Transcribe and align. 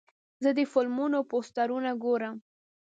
زه 0.43 0.49
د 0.57 0.59
فلمونو 0.71 1.19
پوسټرونه 1.29 1.91
ګورم. 2.03 2.35